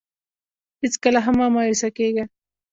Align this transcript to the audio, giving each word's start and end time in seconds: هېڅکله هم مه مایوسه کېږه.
هېڅکله 0.81 1.19
هم 1.25 1.35
مه 1.39 1.47
مایوسه 1.53 1.89
کېږه. 1.97 2.23